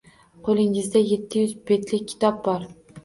Qo‘lingizda 0.47 1.03
yetti 1.09 1.43
yuz 1.43 1.53
betlik 1.73 2.09
kitob 2.13 2.41
bor. 2.49 2.65